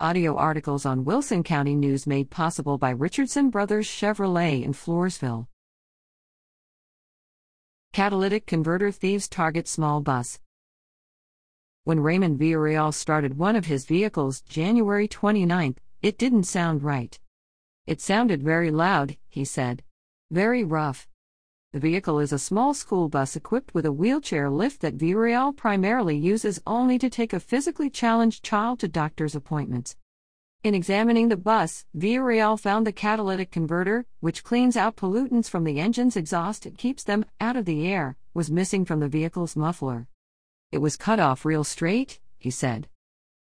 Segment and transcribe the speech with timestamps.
[0.00, 5.46] Audio articles on Wilson County News made possible by Richardson Brothers Chevrolet in Floresville.
[7.92, 10.40] Catalytic converter thieves target small bus.
[11.84, 17.16] When Raymond Villarreal started one of his vehicles January 29, it didn't sound right.
[17.86, 19.84] It sounded very loud, he said.
[20.28, 21.06] Very rough.
[21.74, 26.16] The vehicle is a small school bus equipped with a wheelchair lift that Villarreal primarily
[26.16, 29.96] uses only to take a physically challenged child to doctor's appointments.
[30.62, 35.80] In examining the bus, Villarreal found the catalytic converter, which cleans out pollutants from the
[35.80, 40.06] engine's exhaust and keeps them out of the air, was missing from the vehicle's muffler.
[40.70, 42.86] It was cut off real straight, he said.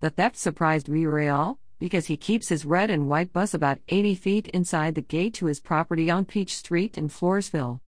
[0.00, 4.48] The theft surprised Villarreal, because he keeps his red and white bus about 80 feet
[4.48, 7.80] inside the gate to his property on Peach Street in Floresville.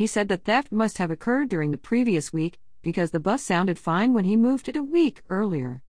[0.00, 3.78] He said the theft must have occurred during the previous week because the bus sounded
[3.78, 5.82] fine when he moved it a week earlier.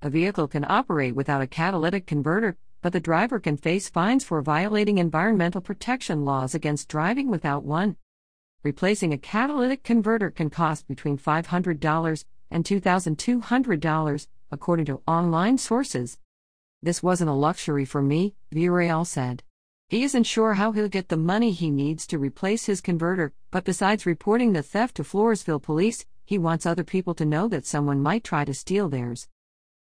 [0.00, 4.40] A vehicle can operate without a catalytic converter, but the driver can face fines for
[4.40, 7.96] violating environmental protection laws against driving without one.
[8.62, 16.16] Replacing a catalytic converter can cost between $500 and $2,200, according to online sources.
[16.82, 19.42] This wasn't a luxury for me, Villarreal said.
[19.92, 23.66] He isn't sure how he'll get the money he needs to replace his converter, but
[23.66, 28.00] besides reporting the theft to Floresville police, he wants other people to know that someone
[28.00, 29.28] might try to steal theirs.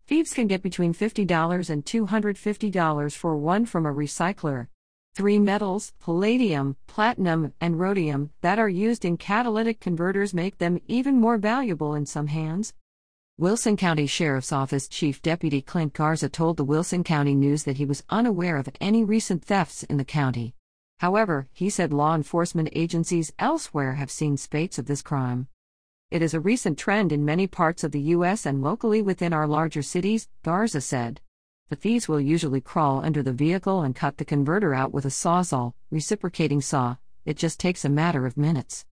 [0.07, 4.67] Thieves can get between $50 and $250 for one from a recycler.
[5.15, 11.19] Three metals, palladium, platinum, and rhodium, that are used in catalytic converters make them even
[11.19, 12.75] more valuable in some hands.
[13.37, 17.85] Wilson County Sheriff's Office Chief Deputy Clint Garza told the Wilson County News that he
[17.85, 20.55] was unaware of any recent thefts in the county.
[20.99, 25.49] However, he said law enforcement agencies elsewhere have seen spates of this crime.
[26.13, 28.47] It is a recent trend in many parts of the U.S.
[28.47, 31.21] and locally within our larger cities, Garza said.
[31.71, 35.11] The thieves will usually crawl under the vehicle and cut the converter out with a
[35.11, 38.87] sawzall, reciprocating saw, it just takes a matter of minutes.